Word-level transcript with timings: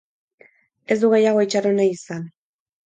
Ez 0.95 0.97
du 1.03 1.11
gehiago 1.15 1.45
itxaron 1.47 1.85
izan 1.87 2.21
nahi. 2.25 2.31